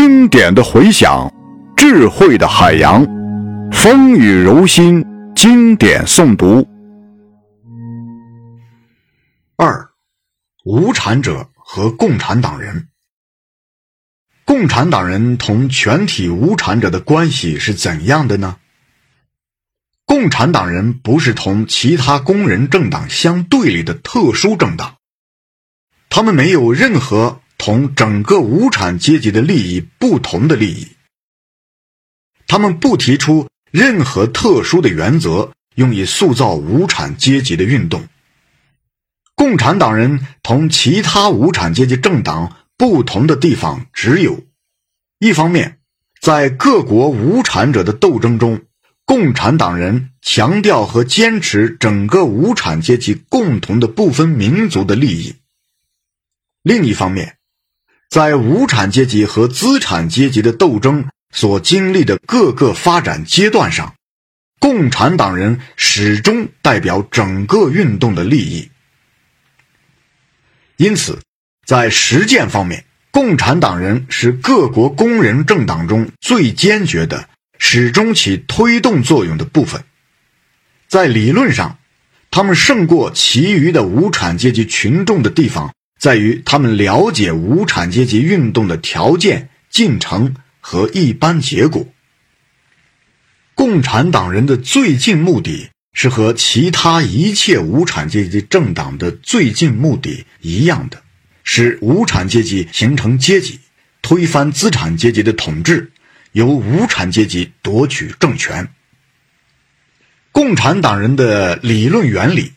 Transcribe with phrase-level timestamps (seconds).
[0.00, 1.34] 经典的回响，
[1.76, 3.04] 智慧的海洋，
[3.72, 6.68] 风雨柔心，经典诵读。
[9.56, 9.90] 二，
[10.64, 12.86] 无产者和共产党人。
[14.44, 18.58] 共产党人同全体无产者的关系是怎样的呢？
[20.04, 24.98] 共产党人不是同其他工人政党相对立的特殊政党，
[26.08, 27.40] 他们没有任何。
[27.68, 30.88] 同整个无产阶级的利益不同的利益，
[32.46, 38.08] 他们不提出任何特殊的原则用以塑造无产阶级的运动。
[39.34, 44.46] 共产党人同其他无产阶级政党不同的地方只有：
[45.18, 45.78] 一方面，
[46.22, 48.62] 在各国无产者的斗争中，
[49.04, 55.34] 共产党人强调和坚持整个无产阶级共同的部分民族的利益；
[56.62, 57.36] 另一方面，
[58.08, 63.94] 在无产阶级和资产阶级的斗争所经历的各个发展阶段上，
[64.58, 68.70] 共产党人始终代表整个运动的利益。
[70.78, 71.18] 因此，
[71.66, 77.28] 在实践方面，共产党人是各国工人政党中最坚决的、
[77.58, 79.84] 始终起推动作用的部分。
[80.86, 81.78] 在理论上，
[82.30, 85.74] 他们胜过其余的无产阶级群众的地方。
[85.98, 91.86] 在于他们了解无产阶级运动的条件、进程和一般结果。
[93.54, 101.02] 共产党人的最近目的是和其他一切无产阶级政党的最近目的一样的，
[101.42, 103.58] 使无产阶级形成阶级，
[104.00, 105.90] 推翻资产阶级的统治，
[106.30, 108.68] 由无产阶级夺取政权。
[110.30, 112.52] 共产党人的理论原理。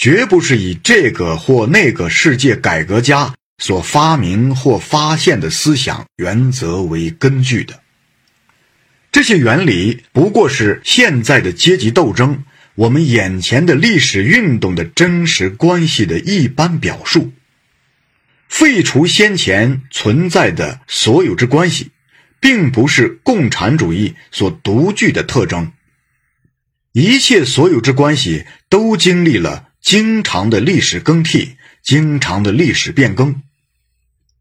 [0.00, 7.82] 绝不是以这个或那个世界改革家所发明或发现的思想原则为根据的。
[9.12, 12.44] 这些原理不过是现在的阶级斗争、
[12.76, 17.34] 我们眼前的历史运动的真实关系的一般表述。
[18.48, 21.90] 废除先前存在的所有之关系，
[22.40, 25.72] 并不是共产主义所独具的特征。
[26.92, 29.66] 一切所有之关系都经历了。
[29.80, 33.42] 经常的历史更替，经常的历史变更。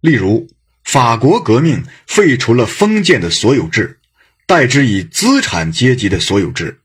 [0.00, 0.48] 例如，
[0.84, 3.98] 法国革命废除了封建的所有制，
[4.46, 6.80] 代之以资产阶级的所有制。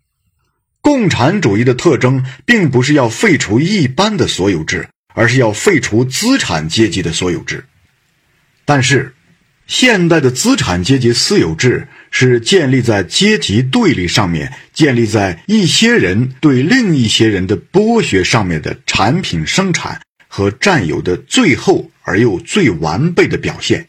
[0.82, 7.66] 共产主义的特征并不是要废除一般的所有制，而是要废除资产阶级的所有制。
[8.66, 9.14] 但是，
[9.68, 23.88] 现代的资产阶级私有制是建立在阶级对立上面，建立在一些人对另一些人的剥削上面的产品生产和占有的最后而又最完备的表现。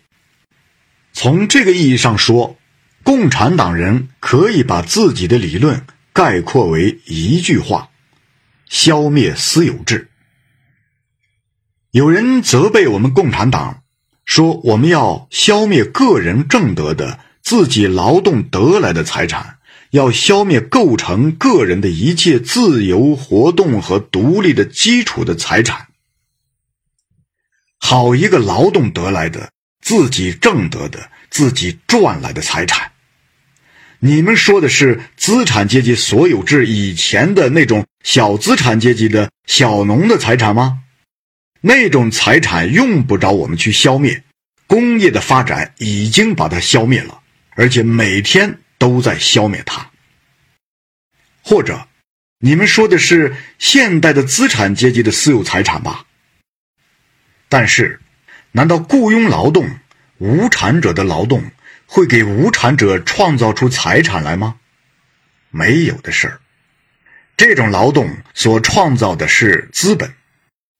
[1.12, 2.56] 从这个意义上说，
[3.02, 5.84] 共产党人可以把自己的理论
[6.14, 7.90] 概括为一句话：
[8.68, 10.08] 消灭私有制。
[11.90, 13.80] 有人责备我们共产党。
[14.24, 19.58] 说我们要消灭个人挣得的自己劳动得来的财产，
[19.90, 25.88] 要消灭构成个人的一切自由活动和独立的基础的财产。
[27.78, 29.50] 好一个劳动得来的、
[29.80, 32.92] 自己挣得的、自己赚来的财产！
[33.98, 40.80] 你们说的是资产阶级所有制以前的那种小资产阶级的小农的财产吗？
[41.60, 44.24] 那种财产用不着我们去消灭，
[44.66, 47.21] 工业的发展已经把它消灭了，
[47.54, 49.90] 而且每天都在消灭它。
[51.42, 51.88] 或者，
[52.38, 56.06] 你们说的是现代的资产阶级的私有财产吧？
[57.48, 58.00] 但是，
[58.52, 59.68] 难道雇佣劳动、
[60.18, 61.50] 无产者的劳动
[61.86, 64.56] 会给无产者创造出财产来吗？
[65.50, 66.40] 没有的事儿，
[67.36, 70.14] 这种劳动所创造的是资本。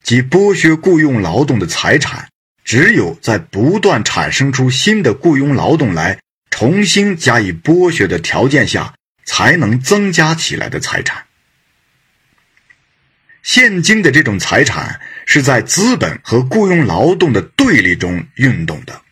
[0.03, 2.29] 即剥削雇佣劳动的财产，
[2.65, 6.19] 只有在不断产生出新的雇佣劳动来
[6.63, 8.95] 重新加以剥削的条件下，
[9.25, 11.27] 才能增加起来的财产。
[13.43, 19.03] 现今的这种财产是在资本和雇佣劳动的对立中运动的。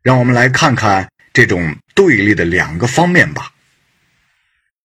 [0.00, 3.50] 让我们来看看这种对立的两个方面吧。